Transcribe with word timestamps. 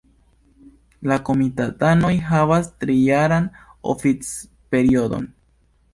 La 1.11 1.17
komitatanoj 1.27 2.11
havas 2.29 2.71
trijaran 2.85 3.47
oficperiodon. 3.95 5.33